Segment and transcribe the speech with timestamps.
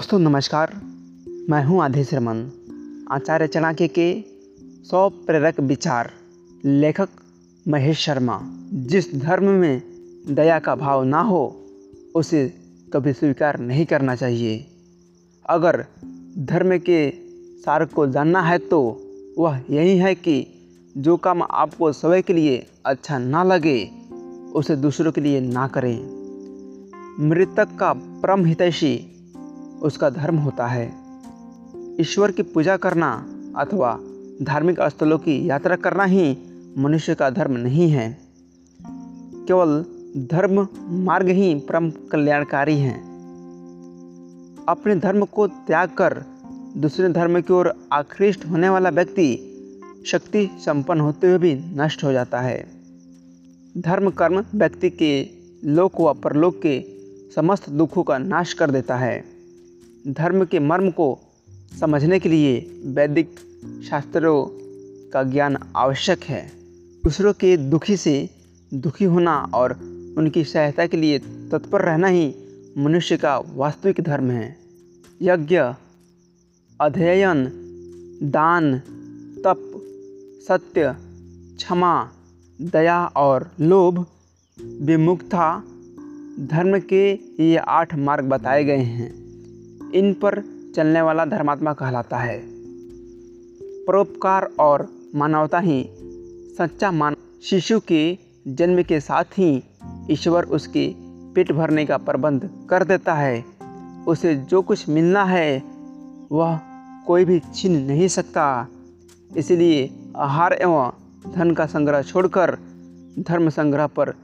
[0.00, 0.70] दोस्तों, नमस्कार।
[1.50, 2.38] मैं हूँ आधेश रमन
[3.10, 4.24] आचार्य चाणक्य के
[4.90, 6.10] सौ प्रेरक विचार,
[6.64, 7.08] लेखक
[7.68, 8.40] महेश शर्मा।
[8.72, 9.82] जिस धर्म में
[10.28, 11.66] दया का भाव ना हो,
[12.14, 12.54] उसे
[12.92, 14.66] कभी स्वीकार नहीं करना चाहिए।
[15.46, 15.84] अगर
[16.38, 17.10] धर्म के
[17.60, 18.80] सार को जानना है तो
[19.38, 20.46] वह यही है कि
[20.96, 23.90] जो काम आपको स्वयं के लिए अच्छा ना लगे,
[24.54, 25.98] उसे दूसरों के लिए ना करें।
[27.28, 29.16] मृतक का परम हितैषी
[29.82, 30.92] उसका धर्म होता है।
[32.00, 33.98] ईश्वर की पूजा करना अथवा
[34.42, 36.38] धार्मिक स्थलों की यात्रा करना ही
[36.78, 38.18] मनुष्य का धर्म नहीं है।
[39.46, 39.84] केवल
[40.16, 43.10] धर्म मार्ग ही परम कल्याणकारी हैं।
[44.68, 46.24] अपने धर्म को त्याग कर
[46.76, 49.46] दूसरे धर्म की ओर आकृष्ट होने वाला व्यक्ति
[50.06, 52.66] शक्ति संपन्न होते हुए भी नष्ट हो जाता है।
[53.78, 55.28] धर्म कर्म व्यक्ति के
[55.64, 56.84] लोक व परलोक के
[57.34, 59.39] समस्त दुखों का नाश कर देता है।
[60.08, 61.18] धर्म के मर्म को
[61.80, 63.30] समझने के लिए वैदिक
[63.90, 64.46] शास्त्रों
[65.10, 66.52] का ज्ञान आवश्यक है।
[67.04, 68.30] दूसरों के दुखी से
[68.74, 69.72] दुखी होना और
[70.18, 72.34] उनकी सहायता के लिए तत्पर रहना ही
[72.78, 74.56] मनुष्य का वास्तविक धर्म है।
[75.22, 75.56] यज्ञ,
[76.80, 77.50] अध्ययन,
[78.22, 78.78] दान,
[79.44, 79.82] तप,
[80.48, 80.96] सत्य,
[81.56, 82.10] क्षमा,
[82.60, 84.06] दया और लोभ
[84.80, 85.62] विमुक्ता
[86.40, 89.29] धर्म के ये आठ मार्ग बताए गए हैं।
[89.94, 90.42] इन पर
[90.76, 92.42] चलने वाला धर्मात्मा कहलाता है।
[93.84, 95.90] परोपकार और मानवता ही
[96.58, 99.64] सच्चा मान शिशु के जन्म के साथ ही
[100.10, 100.94] ईश्वर उसके
[101.34, 103.44] पेट भरने का प्रबंध कर देता है।
[104.08, 105.62] उसे जो कुछ मिलना है,
[106.32, 106.60] वह
[107.06, 108.68] कोई भी छीन नहीं सकता।
[109.36, 110.92] इसलिए आहार एवं
[111.32, 112.58] धन का संग्रह छोड़कर
[113.18, 114.14] धर्म संग्रह पर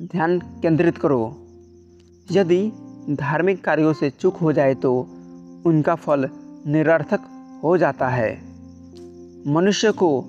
[0.00, 1.36] ध्यान केंद्रित करो।
[2.32, 2.72] यदि
[3.10, 5.00] धार्मिक कार्यों से चूक हो जाए तो
[5.66, 6.28] उनका फल
[6.66, 7.20] निरर्थक
[7.64, 8.42] हो जाता है।
[9.46, 10.24] मनुष्य को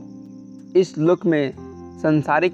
[0.75, 1.53] इस लोक में
[1.99, 2.53] संसारिक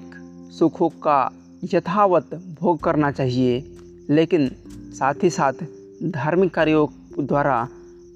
[0.58, 1.30] सुखों का
[1.74, 3.76] यथावत भोग करना चाहिए,
[4.10, 5.52] लेकिन साथ ही साथ
[6.04, 6.86] धार्मिक कार्यों
[7.26, 7.68] द्वारा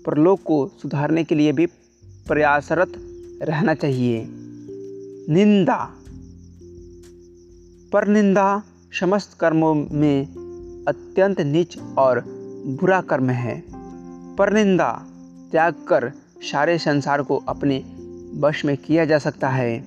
[0.06, 1.66] परलोक को सुधारने के लिए भी
[2.26, 2.92] प्रयासरत
[3.42, 4.26] रहना चाहिए।
[5.34, 5.90] निंदा।
[7.92, 8.62] पर निंदा
[9.00, 10.45] समस्त कर्मों में
[10.88, 12.24] अत्यंत नीच और
[12.80, 13.64] बुरा कर्म है।
[14.36, 15.06] परनिंदा
[15.52, 17.84] त्याग कर सारे संसार को अपने
[18.34, 19.84] वश में किया जा सकता है।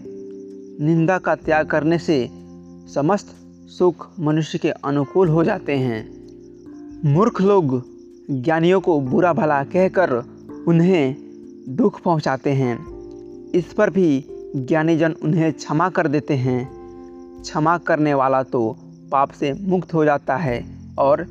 [0.81, 2.29] निंदा का त्याग करने से
[2.93, 3.27] समस्त
[3.67, 6.09] सुख मनुष्य के अनुकूल हो जाते हैं।
[7.05, 7.83] मूर्ख लोग
[8.31, 10.23] ज्ञानियों को बुरा भला कहकर
[10.67, 11.15] उन्हें
[11.69, 12.85] दुख पहुंचाते हैं।
[13.51, 16.69] इस पर भी ज्ञानीजन उन्हें क्षमा कर देते हैं।
[17.41, 18.77] क्षमा करने वाला तो
[19.11, 21.25] पाप से मुक्त हो जाता है। और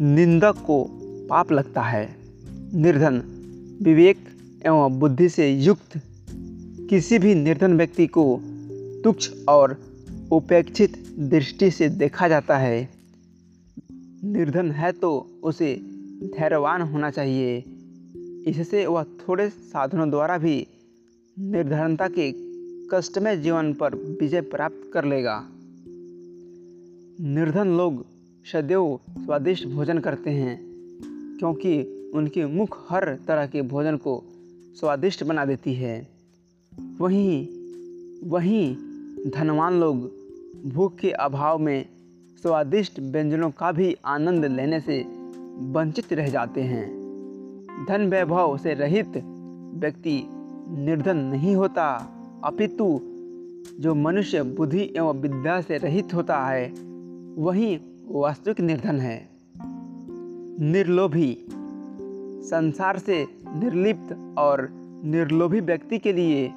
[0.00, 0.84] निंदक को
[1.30, 2.16] पाप लगता है।
[2.74, 3.22] निर्धन,
[3.82, 4.16] विवेक
[4.66, 6.00] एवं बुद्धि से युक्त
[6.90, 8.40] किसी भी निर्धन व्यक्ति को
[9.04, 9.76] तुच्छ और
[10.32, 12.88] उपेक्षित दृष्टि से देखा जाता है।
[14.24, 15.74] निर्धन है तो उसे
[16.38, 17.64] धैर्यवान होना चाहिए।
[18.46, 20.66] इससे वह थोड़े साधनों द्वारा भी
[21.38, 22.32] निर्धनता के
[22.92, 25.48] कष्टमय जीवन पर विजय प्राप्त कर लेगा।
[27.20, 28.15] निर्धन लोग
[28.52, 30.58] सदैव स्वादिष्ट भोजन करते हैं,
[31.38, 34.22] क्योंकि उनके मुख हर तरह के भोजन को
[34.80, 36.08] स्वादिष्ट बना देती है।
[37.00, 37.46] वहीं
[38.30, 38.76] वहीं
[39.30, 40.10] धनवान लोग
[40.66, 41.86] भूख के अभाव में
[42.42, 45.00] स्वादिष्ट व्यंजनों का भी आनंद लेने से
[45.72, 46.86] वंचित रह जाते हैं।
[47.88, 49.16] धन वैभव से रहित
[49.74, 50.22] व्यक्ति
[50.84, 51.88] निर्धन नहीं होता,
[52.44, 53.00] अपितु
[53.80, 56.68] जो मनुष्य बुद्धि एवं विद्या से रहित होता है,
[57.38, 57.78] वही
[58.08, 59.28] वास्तविक निर्धन है।
[60.60, 61.46] निर्लोभी।
[62.44, 64.68] संसार से निर्लिप्त और
[65.04, 66.48] निर्लोभी व्यक्ति के लिए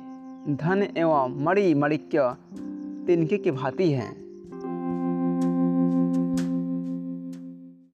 [0.50, 2.36] धन एवं मणि मणिक्य
[3.08, 4.29] तिनके की भांति हैं।